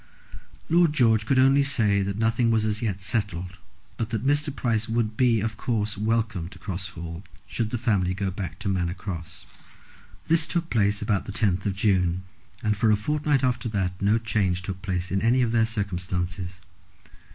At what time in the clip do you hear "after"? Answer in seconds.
13.43-13.69